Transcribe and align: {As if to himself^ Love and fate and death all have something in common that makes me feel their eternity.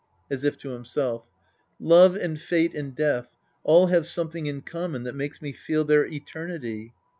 {As 0.31 0.43
if 0.43 0.57
to 0.61 0.69
himself^ 0.69 1.25
Love 1.79 2.15
and 2.15 2.39
fate 2.41 2.73
and 2.73 2.95
death 2.95 3.35
all 3.63 3.85
have 3.85 4.07
something 4.07 4.47
in 4.47 4.61
common 4.63 5.03
that 5.03 5.13
makes 5.13 5.43
me 5.43 5.51
feel 5.53 5.83
their 5.85 6.07
eternity. 6.07 6.95